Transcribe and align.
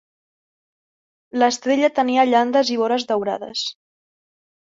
L'estrella 1.43 1.91
tenia 1.99 2.25
llandes 2.29 2.73
i 2.77 2.77
vores 2.85 3.07
daurades. 3.11 3.67